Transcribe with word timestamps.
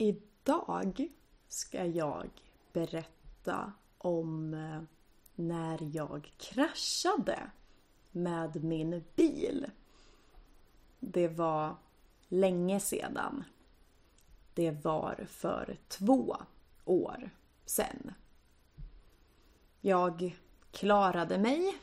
Idag 0.00 1.08
ska 1.48 1.84
jag 1.84 2.30
berätta 2.72 3.72
om 3.98 4.54
eh, 4.54 4.82
när 5.34 5.96
jag 5.96 6.32
kraschade 6.36 7.50
med 8.10 8.64
min 8.64 9.04
bil. 9.16 9.66
Det 11.00 11.28
var 11.28 11.76
länge 12.28 12.80
sedan. 12.80 13.44
Det 14.54 14.70
var 14.70 15.26
för 15.28 15.78
två 15.88 16.36
år 16.84 17.30
sedan. 17.64 18.14
Jag 19.80 20.36
klarade 20.70 21.38
mig. 21.38 21.78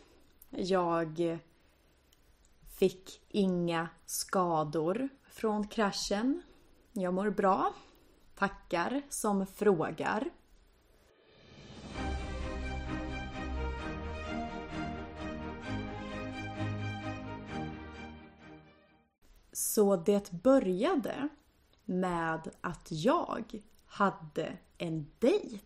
Jag 0.50 1.40
fick 2.78 3.22
inga 3.30 3.90
skador 4.06 5.10
från 5.24 5.68
kraschen. 5.68 6.42
Jag 6.94 7.14
mår 7.14 7.30
bra. 7.30 7.74
Tackar 8.36 9.02
som 9.10 9.48
frågar. 9.48 10.30
Så 19.52 19.95
det 19.95 20.32
började 20.32 21.30
med 21.86 22.52
att 22.62 22.88
jag 22.92 23.62
hade 23.86 24.58
en 24.78 25.12
dejt. 25.20 25.66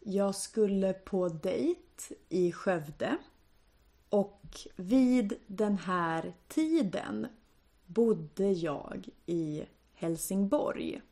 Jag 0.00 0.34
skulle 0.34 0.92
på 0.92 1.28
dejt 1.28 2.14
i 2.28 2.52
Skövde 2.52 3.16
och 4.08 4.58
vid 4.76 5.34
den 5.46 5.78
här 5.78 6.34
tiden 6.48 7.26
bodde 7.86 8.52
jag 8.52 9.08
i 9.26 9.64
Helsingborg. 9.94 11.02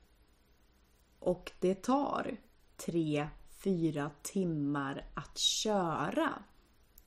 Och 1.21 1.53
det 1.61 1.75
tar 1.75 2.37
tre, 2.77 3.29
fyra 3.51 4.11
timmar 4.23 5.05
att 5.15 5.39
köra 5.39 6.43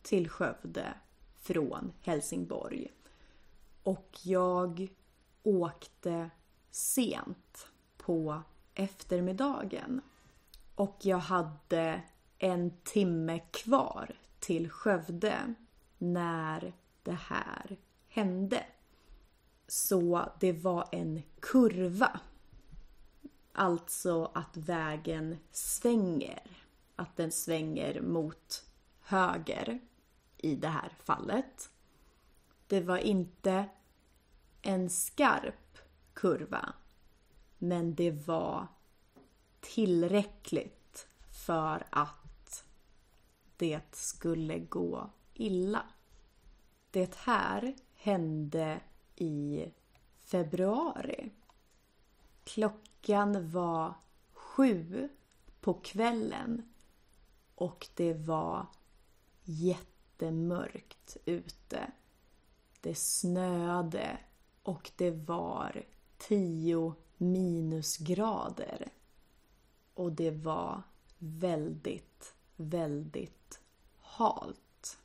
till 0.01 0.29
Skövde 0.29 0.93
från 1.35 1.93
Helsingborg. 2.01 2.91
Och 3.83 4.19
jag 4.23 4.87
åkte 5.43 6.29
sent 6.71 7.67
på 7.97 8.41
eftermiddagen. 8.73 10.01
Och 10.75 10.97
jag 11.01 11.17
hade 11.17 12.01
en 12.37 12.77
timme 12.83 13.39
kvar 13.39 14.15
till 14.39 14.69
Skövde 14.69 15.53
när 15.97 16.73
det 17.03 17.17
här 17.21 17.77
hände. 18.07 18.65
Så 19.67 20.29
det 20.39 20.53
var 20.53 20.87
en 20.91 21.21
kurva. 21.39 22.19
Alltså 23.55 24.31
att 24.33 24.57
vägen 24.57 25.37
svänger. 25.51 26.51
Att 26.95 27.17
den 27.17 27.31
svänger 27.31 28.01
mot 28.01 28.65
höger 29.01 29.79
i 30.37 30.55
det 30.55 30.67
här 30.67 30.89
fallet. 31.03 31.69
Det 32.67 32.81
var 32.81 32.97
inte 32.97 33.65
en 34.61 34.89
skarp 34.89 35.77
kurva. 36.13 36.73
Men 37.57 37.95
det 37.95 38.11
var 38.11 38.67
tillräckligt 39.59 41.07
för 41.45 41.85
att 41.89 42.65
det 43.57 43.95
skulle 43.95 44.59
gå 44.59 45.09
illa. 45.33 45.85
Det 46.91 47.15
här 47.15 47.75
hände 47.95 48.81
i 49.15 49.65
februari. 50.21 51.31
Klockan 52.43 52.92
var 53.51 53.93
sju 54.33 55.09
på 55.61 55.73
kvällen 55.73 56.73
och 57.55 57.87
det 57.95 58.13
var 58.13 58.67
jättemörkt 59.43 61.17
ute. 61.25 61.91
Det 62.81 62.95
snöade 62.97 64.17
och 64.63 64.91
det 64.95 65.11
var 65.11 65.83
tio 66.17 66.95
minusgrader. 67.17 68.91
Och 69.93 70.11
det 70.11 70.31
var 70.31 70.83
väldigt, 71.17 72.35
väldigt 72.55 73.59
halt. 73.99 74.97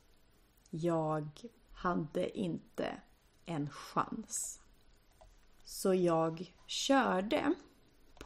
Jag 0.69 1.29
hade 1.71 2.39
inte 2.39 3.01
en 3.45 3.69
chans. 3.69 4.61
Så 5.63 5.93
jag 5.93 6.53
körde 6.65 7.53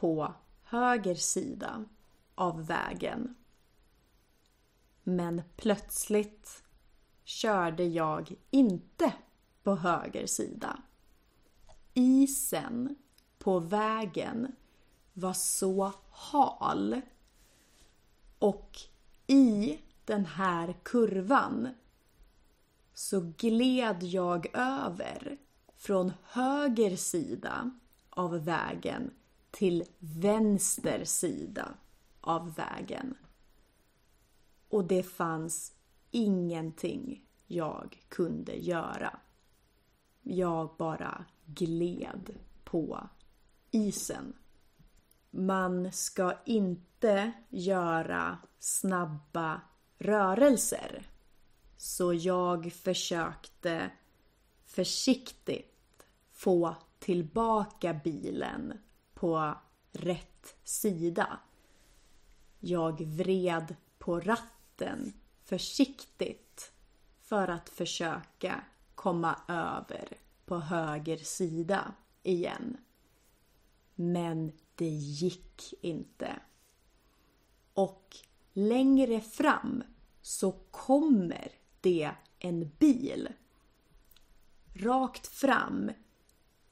på 0.04 0.34
höger 0.62 1.14
sida 1.14 1.84
av 2.34 2.66
vägen. 2.66 3.34
Men 5.02 5.42
plötsligt 5.56 6.62
körde 7.24 7.84
jag 7.84 8.34
inte 8.50 9.12
på 9.62 9.76
höger 9.76 10.26
sida. 10.26 10.82
Isen 11.94 12.96
på 13.38 13.58
vägen 13.58 14.52
var 15.12 15.32
så 15.32 15.92
hal. 16.10 17.00
Och 18.38 18.78
i 19.26 19.78
den 20.04 20.26
här 20.26 20.74
kurvan 20.82 21.68
så 22.94 23.32
gled 23.38 24.02
jag 24.02 24.46
över 24.56 25.38
från 25.76 26.12
höger 26.22 26.96
sida 26.96 27.70
av 28.10 28.44
vägen 28.44 29.10
till 29.54 29.84
vänster 29.98 31.04
sida 31.04 31.74
av 32.20 32.54
vägen. 32.54 33.14
Och 34.68 34.84
det 34.84 35.02
fanns 35.02 35.72
ingenting 36.10 37.26
jag 37.46 38.04
kunde 38.08 38.54
göra. 38.54 39.20
Jag 40.22 40.70
bara 40.78 41.24
gled 41.44 42.38
på 42.64 43.08
isen. 43.70 44.32
Man 45.30 45.92
ska 45.92 46.34
inte 46.44 47.32
göra 47.48 48.38
snabba 48.58 49.60
rörelser. 49.98 51.06
Så 51.76 52.14
jag 52.14 52.72
försökte 52.72 53.90
försiktigt 54.64 56.06
få 56.32 56.76
tillbaka 56.98 58.00
bilen 58.04 58.78
på 59.24 59.54
rätt 59.92 60.56
sida. 60.64 61.38
Jag 62.60 63.00
vred 63.00 63.76
på 63.98 64.20
ratten 64.20 65.12
försiktigt 65.44 66.72
för 67.20 67.48
att 67.48 67.68
försöka 67.68 68.64
komma 68.94 69.36
över 69.48 70.08
på 70.44 70.58
höger 70.58 71.16
sida 71.16 71.94
igen. 72.22 72.76
Men 73.94 74.52
det 74.74 74.88
gick 74.88 75.74
inte. 75.80 76.40
Och 77.74 78.16
längre 78.52 79.20
fram 79.20 79.82
så 80.22 80.52
kommer 80.70 81.52
det 81.80 82.10
en 82.38 82.70
bil. 82.78 83.28
Rakt 84.74 85.26
fram 85.26 85.90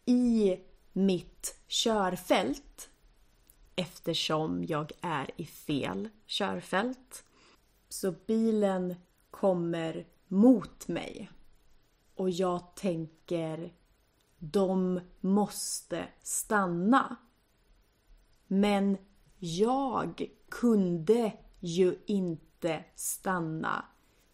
i 0.05 0.59
mitt 0.93 1.57
körfält 1.69 2.91
eftersom 3.77 4.65
jag 4.65 4.93
är 5.01 5.31
i 5.37 5.47
fel 5.47 6.09
körfält. 6.27 7.25
Så 7.89 8.15
bilen 8.27 8.95
kommer 9.31 10.07
mot 10.29 10.89
mig 10.89 11.31
och 12.15 12.31
jag 12.31 12.75
tänker 12.75 13.73
de 14.39 15.01
måste 15.21 16.09
stanna. 16.23 17.17
Men 18.47 18.99
jag 19.39 20.31
kunde 20.49 21.33
ju 21.61 21.99
inte 22.07 22.85
stanna. 22.95 23.85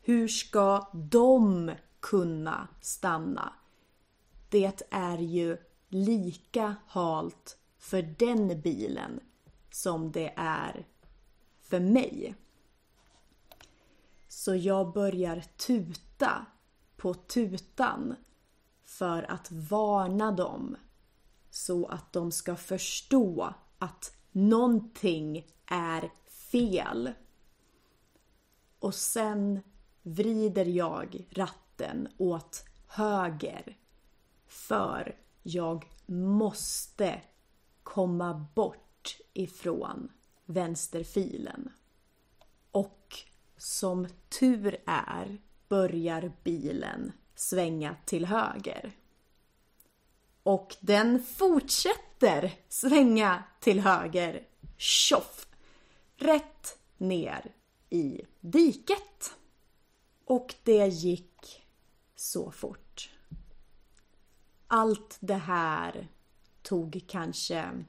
Hur 0.01 0.29
ska 0.29 0.91
de 1.11 1.73
kunna 2.01 2.69
stanna? 2.81 3.53
Det 4.49 4.83
är 4.91 5.19
ju 5.19 5.57
lika 5.89 6.77
halt 6.87 7.59
för 7.79 8.03
den 8.03 8.61
bilen 8.61 9.21
som 9.71 10.13
det 10.13 10.33
är 10.37 10.87
för 11.61 11.81
mig. 11.81 12.35
Så 14.29 14.55
jag 14.55 14.93
börjar 14.93 15.41
tuta 15.41 16.47
på 16.97 17.15
tutan 17.15 18.17
för 18.85 19.31
att 19.31 19.51
varna 19.51 20.33
dem 20.33 20.77
så 21.51 21.87
att 21.87 22.13
de 22.13 22.33
ska 22.33 22.57
förstå 22.57 23.55
att 23.79 24.17
någonting 24.33 25.47
är 25.67 26.11
fel. 26.51 27.13
Och 28.79 28.95
sen 28.95 29.61
vrider 30.03 30.65
jag 30.65 31.27
ratten 31.31 32.09
åt 32.19 32.65
höger 32.87 33.79
för 34.47 35.17
jag 35.49 35.85
måste 36.07 37.21
komma 37.83 38.47
bort 38.55 39.17
ifrån 39.33 40.13
vänsterfilen. 40.45 41.73
Och 42.71 43.17
som 43.57 44.09
tur 44.29 44.77
är 44.87 45.39
börjar 45.69 46.33
bilen 46.43 47.13
svänga 47.35 47.97
till 48.05 48.27
höger. 48.27 48.93
Och 50.43 50.77
den 50.81 51.23
fortsätter 51.23 52.55
svänga 52.69 53.45
till 53.61 53.81
höger. 53.81 54.47
Tjoff! 54.77 55.49
Rätt 56.17 56.79
ner 56.97 57.53
i 57.91 58.23
diket. 58.41 59.37
Och 60.25 60.55
det 60.63 60.87
gick 60.87 61.67
så 62.17 62.51
fort. 62.51 62.88
Allt 64.71 65.17
det 65.21 65.35
här 65.35 66.09
tog 66.63 67.05
kanske 67.09 67.85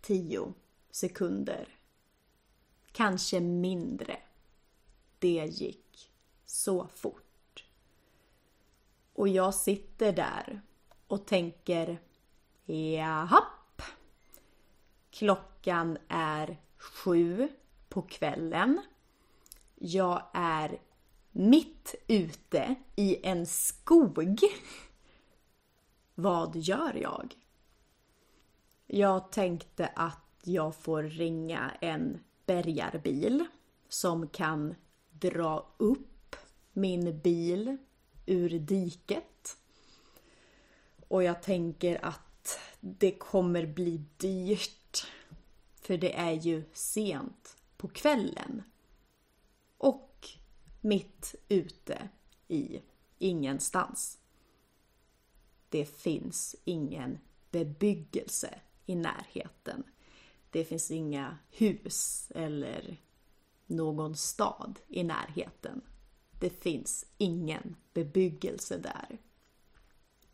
10 0.00 0.54
sekunder. 0.90 1.68
Kanske 2.92 3.40
mindre. 3.40 4.16
Det 5.18 5.44
gick 5.44 6.12
så 6.46 6.86
fort. 6.86 7.64
Och 9.12 9.28
jag 9.28 9.54
sitter 9.54 10.12
där 10.12 10.60
och 11.06 11.26
tänker 11.26 11.98
jahapp. 12.64 13.82
Klockan 15.10 15.98
är 16.08 16.60
sju 16.76 17.48
på 17.88 18.02
kvällen. 18.02 18.80
Jag 19.74 20.22
är 20.34 20.80
mitt 21.32 21.94
ute 22.06 22.74
i 22.96 23.26
en 23.26 23.46
skog. 23.46 24.40
Vad 26.20 26.56
gör 26.56 26.94
jag? 26.94 27.34
Jag 28.86 29.32
tänkte 29.32 29.86
att 29.86 30.40
jag 30.42 30.76
får 30.76 31.02
ringa 31.02 31.70
en 31.80 32.20
bärgarbil 32.46 33.44
som 33.88 34.28
kan 34.28 34.74
dra 35.10 35.74
upp 35.76 36.36
min 36.72 37.20
bil 37.20 37.76
ur 38.26 38.48
diket. 38.48 39.58
Och 41.08 41.22
jag 41.22 41.42
tänker 41.42 42.04
att 42.04 42.58
det 42.80 43.10
kommer 43.10 43.66
bli 43.66 44.04
dyrt. 44.16 45.06
För 45.74 45.96
det 45.96 46.14
är 46.18 46.32
ju 46.32 46.64
sent 46.72 47.56
på 47.76 47.88
kvällen. 47.88 48.62
Och 49.76 50.28
mitt 50.80 51.34
ute 51.48 52.08
i 52.48 52.82
ingenstans. 53.18 54.18
Det 55.68 55.84
finns 55.84 56.56
ingen 56.64 57.18
bebyggelse 57.50 58.60
i 58.86 58.94
närheten. 58.94 59.84
Det 60.50 60.64
finns 60.64 60.90
inga 60.90 61.38
hus 61.50 62.32
eller 62.34 62.96
någon 63.66 64.16
stad 64.16 64.78
i 64.88 65.04
närheten. 65.04 65.80
Det 66.40 66.50
finns 66.50 67.06
ingen 67.18 67.76
bebyggelse 67.92 68.78
där. 68.78 69.18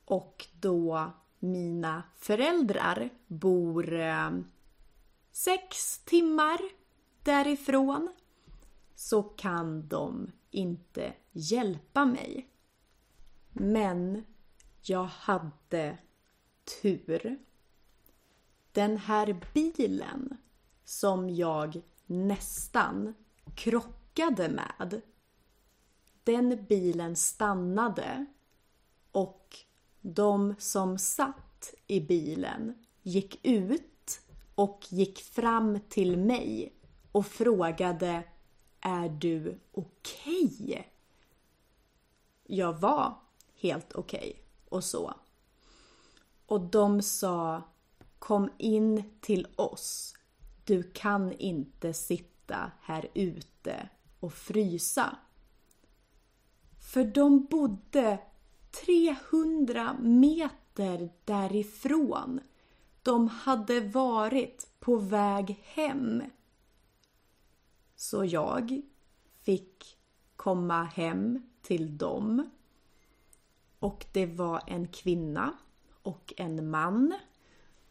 Och 0.04 0.46
då 0.60 1.12
mina 1.38 2.02
föräldrar 2.16 3.10
bor 3.26 3.92
eh, 4.00 4.30
sex 5.32 5.98
timmar 5.98 6.58
därifrån 7.22 8.12
så 8.94 9.22
kan 9.22 9.88
de 9.88 10.30
inte 10.50 11.12
hjälpa 11.32 12.04
mig. 12.04 12.48
Men 13.52 14.24
jag 14.88 15.04
hade 15.04 15.98
tur. 16.82 17.38
Den 18.72 18.96
här 18.96 19.40
bilen 19.54 20.36
som 20.84 21.30
jag 21.30 21.82
nästan 22.06 23.14
krockade 23.54 24.48
med. 24.48 25.00
Den 26.24 26.64
bilen 26.68 27.16
stannade 27.16 28.26
och 29.12 29.56
de 30.00 30.54
som 30.58 30.98
satt 30.98 31.74
i 31.86 32.00
bilen 32.00 32.84
gick 33.02 33.46
ut 33.46 34.20
och 34.54 34.80
gick 34.88 35.18
fram 35.18 35.80
till 35.88 36.18
mig 36.18 36.72
och 37.12 37.26
frågade 37.26 38.22
Är 38.80 39.08
du 39.08 39.60
okej? 39.72 40.50
Okay? 40.52 40.84
Jag 42.46 42.72
var 42.72 43.18
helt 43.54 43.92
okej 43.92 44.30
okay 44.34 44.43
och 44.74 44.84
så. 44.84 45.14
Och 46.46 46.60
de 46.60 47.02
sa 47.02 47.62
Kom 48.18 48.50
in 48.58 49.02
till 49.20 49.46
oss. 49.56 50.14
Du 50.64 50.82
kan 50.82 51.32
inte 51.32 51.92
sitta 51.92 52.72
här 52.80 53.08
ute 53.14 53.88
och 54.20 54.32
frysa. 54.32 55.16
För 56.92 57.04
de 57.04 57.44
bodde 57.44 58.18
300 58.86 59.96
meter 60.00 61.10
därifrån. 61.24 62.40
De 63.02 63.28
hade 63.28 63.80
varit 63.80 64.68
på 64.80 64.96
väg 64.96 65.60
hem. 65.64 66.22
Så 67.96 68.24
jag 68.24 68.82
fick 69.42 69.98
komma 70.36 70.84
hem 70.84 71.42
till 71.62 71.98
dem. 71.98 72.50
Och 73.84 74.06
det 74.12 74.26
var 74.26 74.62
en 74.66 74.88
kvinna 74.88 75.52
och 76.02 76.32
en 76.36 76.70
man. 76.70 77.14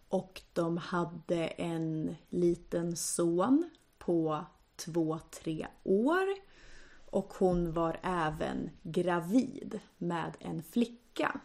Och 0.08 0.42
de 0.54 0.78
hade 0.78 1.48
en 1.48 2.16
liten 2.30 2.96
son 2.96 3.70
på 3.98 4.46
två, 4.76 5.20
tre 5.32 5.68
år. 5.84 6.28
Och 7.10 7.34
hon 7.34 7.74
var 7.74 8.00
även 8.04 8.70
gravid 8.84 9.80
med 9.98 10.38
en 10.40 10.64
flicka. 10.64 11.40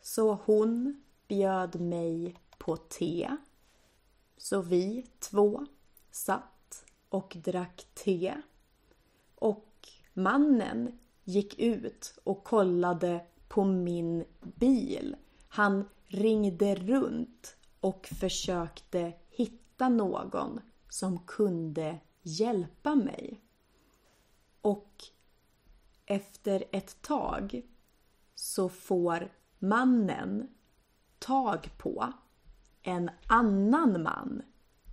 Så 0.00 0.38
hon 0.44 1.02
bjöd 1.28 1.80
mig 1.80 2.36
på 2.58 2.76
te. 2.76 3.36
Så 4.36 4.60
vi 4.60 5.06
två 5.18 5.66
satt 6.10 6.84
och 7.08 7.36
drack 7.44 7.86
te. 7.94 8.34
Och 9.34 9.88
mannen 10.12 10.98
gick 11.28 11.58
ut 11.58 12.18
och 12.24 12.44
kollade 12.44 13.26
på 13.48 13.64
min 13.64 14.24
bil. 14.40 15.16
Han 15.48 15.88
ringde 16.06 16.74
runt 16.74 17.56
och 17.80 18.06
försökte 18.06 19.12
hitta 19.30 19.88
någon 19.88 20.60
som 20.88 21.18
kunde 21.18 21.98
hjälpa 22.22 22.94
mig. 22.94 23.40
Och 24.60 25.04
efter 26.06 26.64
ett 26.72 27.02
tag 27.02 27.62
så 28.34 28.68
får 28.68 29.32
mannen 29.58 30.48
tag 31.18 31.70
på 31.78 32.12
en 32.82 33.10
annan 33.26 34.02
man 34.02 34.42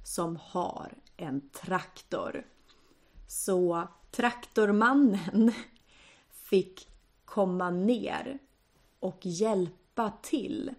som 0.04 0.36
har 0.42 0.94
en 1.18 1.50
traktor. 1.50 2.46
Så 3.27 3.88
traktormannen 4.12 5.54
fick 6.50 6.90
komma 7.25 7.70
ner 7.70 8.40
och 9.00 9.20
hjälpa 9.22 10.14
till 10.22 10.74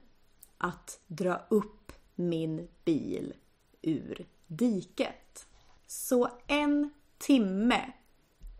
att 0.58 1.00
dra 1.06 1.40
upp 1.48 1.92
min 2.14 2.68
bil 2.84 3.34
ur 3.82 4.26
diket. 4.46 5.48
Så 5.86 6.28
en 6.46 6.90
timme 7.18 7.92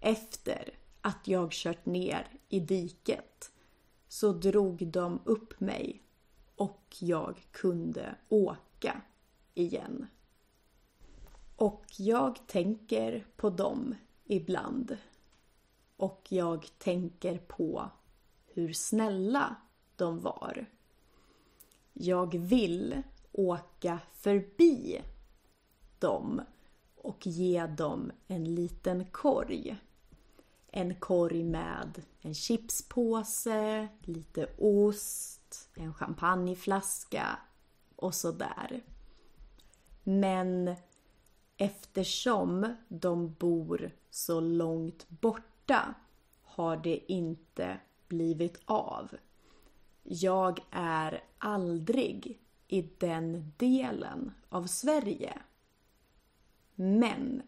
efter 0.01 0.79
att 1.01 1.29
jag 1.29 1.53
kört 1.53 1.87
ner 1.87 2.29
i 2.49 2.61
diket 2.61 3.53
så 4.09 4.33
drog 4.33 4.87
de 4.87 5.21
upp 5.25 5.61
mig 5.61 6.03
och 6.57 6.97
jag 7.01 7.47
kunde 7.51 8.15
åka 8.29 9.01
igen. 9.55 10.07
Och 11.57 11.85
jag 11.99 12.47
tänker 12.47 13.27
på 13.37 13.51
dem 13.51 13.95
ibland. 14.25 14.97
Och 15.97 16.27
jag 16.29 16.67
tänker 16.79 17.39
på 17.39 17.91
hur 18.47 18.73
snälla 18.73 19.57
de 19.97 20.21
var. 20.21 20.67
Jag 21.93 22.39
vill 22.39 23.03
åka 23.33 23.99
förbi 24.13 25.03
dem 25.99 26.41
och 26.95 27.27
ge 27.27 27.67
dem 27.67 28.13
en 28.27 28.55
liten 28.55 29.05
korg. 29.05 29.77
En 30.71 30.95
korg 30.95 31.45
med 31.45 32.03
en 32.21 32.35
chipspåse, 32.35 33.89
lite 34.01 34.49
ost, 34.59 35.69
en 35.75 35.95
champagneflaska 35.95 37.39
och 37.97 38.15
sådär. 38.15 38.81
Men 40.03 40.75
eftersom 41.57 42.77
de 42.89 43.35
bor 43.35 43.91
så 44.11 44.41
långt 44.41 45.09
bort 45.09 45.43
borta 45.67 45.95
har 46.43 46.77
det 46.77 47.13
inte 47.13 47.79
blivit 48.09 48.61
av. 48.65 49.17
Jag 50.03 50.61
är 50.71 51.25
aldrig 51.39 52.41
i 52.69 52.83
den 52.83 53.53
delen 53.57 54.33
av 54.49 54.67
Sverige. 54.67 55.39
Men 56.75 57.43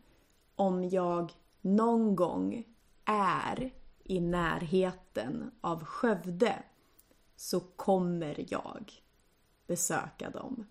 om 0.55 0.89
jag 0.89 1.33
någon 1.61 2.17
gång 2.17 2.65
är 3.05 3.75
i 4.05 4.21
närheten 4.21 5.51
av 5.61 5.85
Skövde 5.85 6.63
så 7.37 7.61
kommer 7.61 8.45
jag 8.53 8.93
besöka 9.67 10.31
dem. 10.31 10.67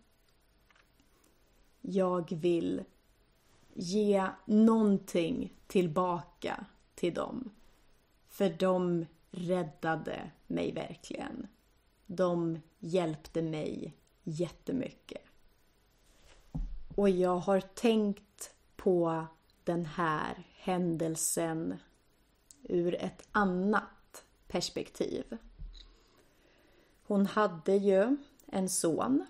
Jag 1.82 2.32
vill 2.32 2.84
ge 3.74 4.28
någonting 4.46 5.54
tillbaka 5.68 6.66
till 6.98 7.14
dem. 7.14 7.50
För 8.28 8.50
de 8.50 9.06
räddade 9.32 10.32
mig 10.48 10.72
verkligen. 10.72 11.48
De 12.06 12.60
hjälpte 12.80 13.42
mig 13.42 13.98
jättemycket. 14.24 15.22
Och 16.96 17.10
jag 17.10 17.38
har 17.38 17.62
tänkt 17.62 18.54
på 18.76 19.26
den 19.64 19.86
här 19.86 20.44
händelsen 20.56 21.78
ur 22.64 22.96
ett 22.96 23.28
annat 23.32 24.26
perspektiv. 24.48 25.38
Hon 27.04 27.26
hade 27.26 27.76
ju 27.76 28.18
en 28.46 28.70
son 28.70 29.26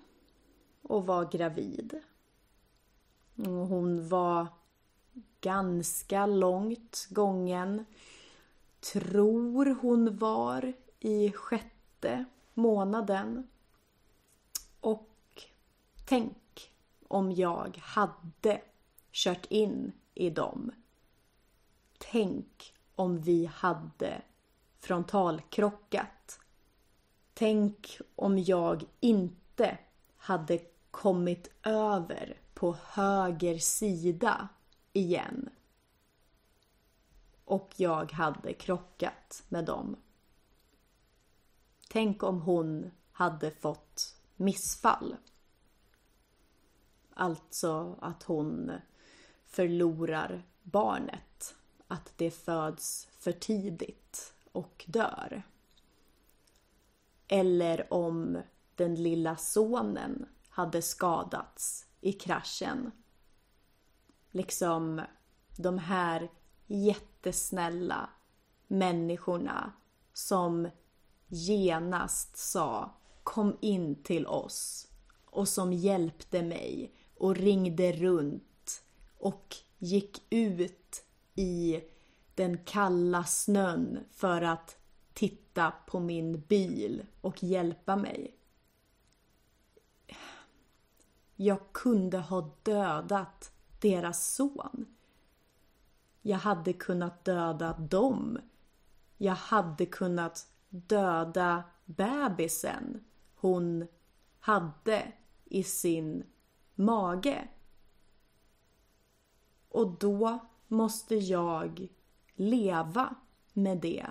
och 0.82 1.06
var 1.06 1.30
gravid. 1.32 2.00
Hon 3.44 4.08
var 4.08 4.46
ganska 5.40 6.26
långt 6.26 7.06
gången. 7.10 7.84
Tror 8.80 9.76
hon 9.80 10.16
var 10.16 10.72
i 11.00 11.32
sjätte 11.32 12.24
månaden. 12.54 13.48
Och 14.80 15.42
tänk 16.04 16.72
om 17.08 17.32
jag 17.32 17.76
hade 17.82 18.60
kört 19.12 19.46
in 19.46 19.92
i 20.14 20.30
dem. 20.30 20.70
Tänk 21.98 22.74
om 22.94 23.20
vi 23.20 23.46
hade 23.46 24.22
frontalkrockat. 24.78 26.40
Tänk 27.34 27.98
om 28.16 28.38
jag 28.38 28.84
inte 29.00 29.78
hade 30.16 30.58
kommit 30.90 31.50
över 31.62 32.40
på 32.54 32.76
höger 32.84 33.58
sida 33.58 34.48
igen. 34.98 35.50
Och 37.44 37.74
jag 37.76 38.12
hade 38.12 38.52
krockat 38.52 39.44
med 39.48 39.64
dem. 39.64 39.96
Tänk 41.88 42.22
om 42.22 42.40
hon 42.40 42.90
hade 43.12 43.50
fått 43.50 44.16
missfall. 44.36 45.16
Alltså 47.14 47.98
att 48.00 48.22
hon 48.22 48.72
förlorar 49.44 50.46
barnet. 50.62 51.54
Att 51.88 52.12
det 52.16 52.30
föds 52.30 53.08
för 53.18 53.32
tidigt 53.32 54.34
och 54.52 54.84
dör. 54.88 55.42
Eller 57.28 57.92
om 57.92 58.42
den 58.74 58.94
lilla 58.94 59.36
sonen 59.36 60.26
hade 60.48 60.82
skadats 60.82 61.86
i 62.00 62.12
kraschen. 62.12 62.90
Liksom 64.30 65.02
de 65.56 65.78
här 65.78 66.30
jättesnälla 66.66 68.10
människorna 68.66 69.72
som 70.12 70.68
genast 71.26 72.36
sa 72.36 72.94
kom 73.22 73.56
in 73.60 74.02
till 74.02 74.26
oss 74.26 74.88
och 75.24 75.48
som 75.48 75.72
hjälpte 75.72 76.42
mig 76.42 76.94
och 77.16 77.36
ringde 77.36 77.92
runt 77.92 78.84
och 79.18 79.56
gick 79.78 80.22
ut 80.30 81.04
i 81.34 81.80
den 82.34 82.64
kalla 82.64 83.24
snön 83.24 83.98
för 84.12 84.42
att 84.42 84.76
titta 85.12 85.72
på 85.86 86.00
min 86.00 86.40
bil 86.40 87.06
och 87.20 87.42
hjälpa 87.42 87.96
mig. 87.96 88.34
Jag 91.36 91.72
kunde 91.72 92.18
ha 92.18 92.54
dödat 92.62 93.52
deras 93.80 94.34
son. 94.34 94.86
Jag 96.22 96.38
hade 96.38 96.72
kunnat 96.72 97.24
döda 97.24 97.72
dem. 97.72 98.38
Jag 99.16 99.34
hade 99.34 99.86
kunnat 99.86 100.46
döda 100.68 101.64
bebisen 101.84 103.04
hon 103.40 103.86
hade 104.38 105.12
i 105.44 105.62
sin 105.62 106.24
mage. 106.74 107.48
Och 109.68 109.98
då 109.98 110.38
måste 110.66 111.14
jag 111.14 111.88
leva 112.34 113.14
med 113.52 113.78
det 113.78 114.06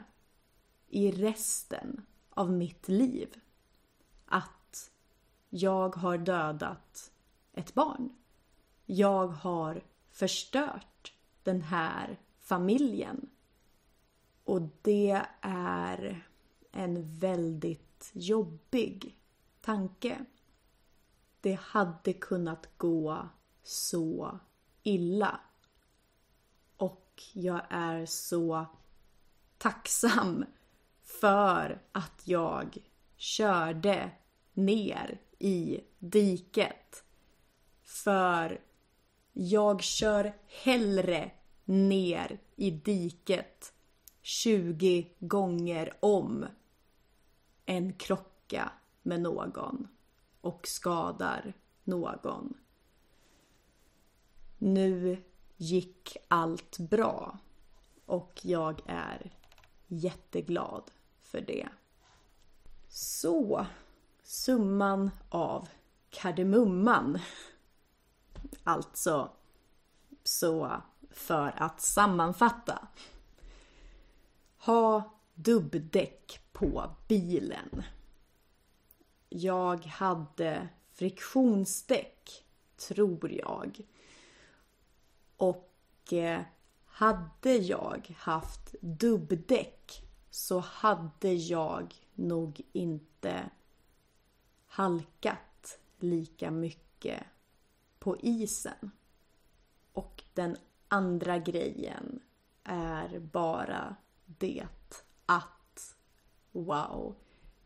i 0.87 1.11
resten 1.11 2.05
av 2.29 2.51
mitt 2.51 2.87
liv. 2.87 3.39
Att 4.25 4.91
jag 5.49 5.95
har 5.95 6.17
dödat 6.17 7.11
ett 7.53 7.73
barn. 7.73 8.09
Jag 8.89 9.27
har 9.27 9.83
förstört 10.11 11.13
den 11.43 11.61
här 11.61 12.19
familjen. 12.39 13.29
Och 14.43 14.61
det 14.81 15.21
är 15.41 16.27
en 16.71 17.17
väldigt 17.19 18.11
jobbig 18.13 19.17
tanke. 19.61 20.25
Det 21.41 21.53
hade 21.53 22.13
kunnat 22.13 22.77
gå 22.77 23.29
så 23.63 24.39
illa. 24.83 25.39
Och 26.77 27.23
jag 27.33 27.61
är 27.69 28.05
så 28.05 28.65
tacksam 29.57 30.45
för 31.03 31.81
att 31.91 32.21
jag 32.23 32.77
körde 33.15 34.11
ner 34.53 35.21
i 35.39 35.79
diket. 35.99 37.03
För 37.83 38.61
jag 39.39 39.83
kör 39.83 40.33
hellre 40.63 41.31
ner 41.65 42.39
i 42.55 42.71
diket 42.71 43.73
20 44.21 45.15
gånger 45.19 45.93
om 45.99 46.45
än 47.65 47.93
krocka 47.93 48.71
med 49.01 49.21
någon 49.21 49.87
och 50.41 50.67
skadar 50.67 51.53
någon. 51.83 52.53
Nu 54.57 55.23
gick 55.57 56.17
allt 56.27 56.77
bra 56.77 57.37
och 58.05 58.39
jag 58.43 58.81
är 58.85 59.31
jätteglad 59.87 60.83
för 61.21 61.41
det. 61.41 61.69
Så, 62.87 63.65
summan 64.23 65.11
av 65.29 65.67
kardemumman. 66.09 67.19
Alltså, 68.67 69.29
så 70.23 70.81
för 71.11 71.53
att 71.57 71.81
sammanfatta. 71.81 72.87
Ha 74.57 75.17
dubbdäck 75.33 76.39
på 76.51 76.95
bilen. 77.07 77.83
Jag 79.29 79.85
hade 79.85 80.69
friktionsdäck, 80.93 82.45
tror 82.77 83.31
jag. 83.31 83.79
Och 85.37 86.13
eh, 86.13 86.41
hade 86.85 87.53
jag 87.53 88.15
haft 88.17 88.75
dubbdäck 88.81 90.03
så 90.29 90.59
hade 90.59 91.33
jag 91.33 91.95
nog 92.15 92.61
inte 92.71 93.49
halkat 94.67 95.79
lika 95.99 96.51
mycket 96.51 97.23
på 97.99 98.17
isen. 98.17 98.91
Och 99.93 100.23
den 100.33 100.57
andra 100.87 101.37
grejen 101.37 102.19
är 102.63 103.19
bara 103.19 103.95
det 104.25 104.67
att 105.25 105.95
wow, 106.51 107.15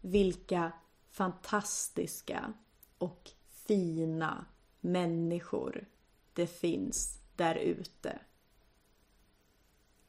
vilka 0.01 0.71
fantastiska 1.09 2.53
och 2.97 3.31
fina 3.50 4.45
människor 4.79 5.85
det 6.33 6.47
finns 6.47 7.19
där 7.35 7.55
ute. 7.55 8.19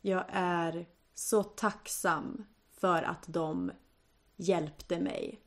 Jag 0.01 0.25
är 0.29 0.87
så 1.15 1.43
tacksam 1.43 2.45
för 2.71 3.03
att 3.03 3.25
de 3.27 3.73
hjälpte 4.37 5.01
mig. 5.01 5.41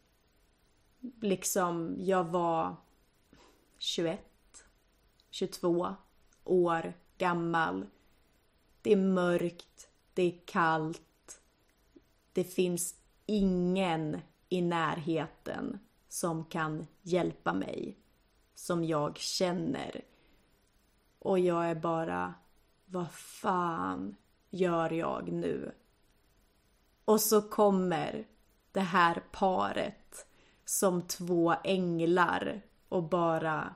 Liksom 1.21 1.95
jag 1.99 2.23
var 2.23 2.75
21, 3.77 4.21
22 5.35 5.95
år 6.43 6.93
gammal. 7.17 7.85
Det 8.81 8.91
är 8.91 8.97
mörkt, 8.97 9.89
det 10.13 10.23
är 10.23 10.45
kallt. 10.45 11.41
Det 12.33 12.43
finns 12.43 12.95
ingen 13.25 14.21
i 14.49 14.61
närheten 14.61 15.79
som 16.07 16.45
kan 16.45 16.87
hjälpa 17.01 17.53
mig. 17.53 17.97
Som 18.53 18.83
jag 18.83 19.17
känner. 19.17 20.01
Och 21.19 21.39
jag 21.39 21.69
är 21.69 21.75
bara, 21.75 22.33
vad 22.85 23.11
fan 23.11 24.15
gör 24.49 24.89
jag 24.89 25.31
nu? 25.31 25.71
Och 27.05 27.21
så 27.21 27.41
kommer 27.41 28.27
det 28.71 28.79
här 28.79 29.23
paret 29.31 30.27
som 30.65 31.01
två 31.01 31.55
änglar 31.63 32.61
och 32.89 33.03
bara 33.03 33.75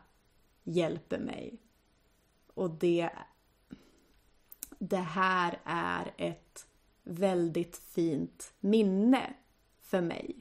hjälper 0.70 1.20
mig. 1.20 1.60
Och 2.54 2.70
det, 2.70 3.10
det 4.80 4.98
här 4.98 5.60
är 5.64 6.14
ett 6.18 6.68
väldigt 7.04 7.78
fint 7.78 8.54
minne 8.60 9.34
för 9.82 10.02
mig. 10.02 10.36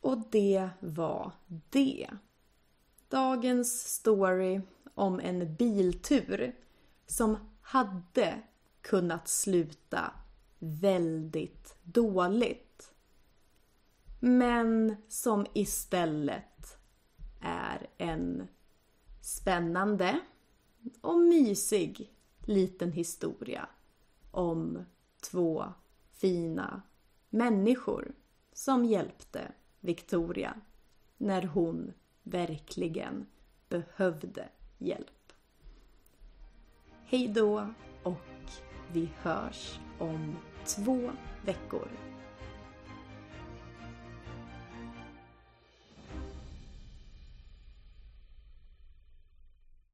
Och 0.00 0.18
det 0.30 0.70
var 0.80 1.32
det. 1.70 2.10
Dagens 3.08 3.94
story 3.94 4.60
om 4.94 5.20
en 5.20 5.54
biltur 5.54 6.56
som 7.06 7.36
hade 7.60 8.42
kunnat 8.80 9.28
sluta 9.28 10.12
väldigt 10.58 11.76
dåligt. 11.82 12.92
Men 14.20 14.96
som 15.08 15.46
istället 15.52 16.57
är 17.40 17.86
en 17.98 18.48
spännande 19.20 20.20
och 21.00 21.18
mysig 21.18 22.12
liten 22.40 22.92
historia 22.92 23.68
om 24.30 24.84
två 25.30 25.64
fina 26.12 26.82
människor 27.30 28.12
som 28.52 28.84
hjälpte 28.84 29.52
Victoria 29.80 30.54
när 31.16 31.42
hon 31.42 31.92
verkligen 32.22 33.26
behövde 33.68 34.48
hjälp. 34.78 35.32
Hej 37.04 37.28
då 37.28 37.74
och 38.02 38.50
vi 38.92 39.10
hörs 39.22 39.80
om 39.98 40.36
två 40.64 41.10
veckor. 41.44 41.88